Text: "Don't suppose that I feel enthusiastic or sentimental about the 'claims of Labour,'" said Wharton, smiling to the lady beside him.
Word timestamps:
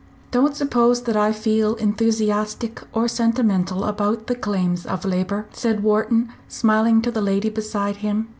"Don't 0.31 0.55
suppose 0.55 1.03
that 1.03 1.15
I 1.15 1.31
feel 1.31 1.75
enthusiastic 1.75 2.81
or 2.91 3.07
sentimental 3.07 3.83
about 3.83 4.25
the 4.25 4.33
'claims 4.33 4.83
of 4.87 5.05
Labour,'" 5.05 5.45
said 5.53 5.83
Wharton, 5.83 6.33
smiling 6.47 7.03
to 7.03 7.11
the 7.11 7.21
lady 7.21 7.49
beside 7.49 7.97
him. 7.97 8.27